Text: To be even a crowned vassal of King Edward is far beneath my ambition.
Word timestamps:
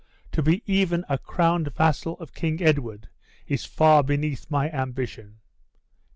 To 0.31 0.41
be 0.41 0.63
even 0.65 1.05
a 1.09 1.19
crowned 1.19 1.75
vassal 1.75 2.17
of 2.19 2.33
King 2.33 2.59
Edward 2.59 3.09
is 3.45 3.65
far 3.65 4.01
beneath 4.01 4.49
my 4.49 4.71
ambition. 4.71 5.41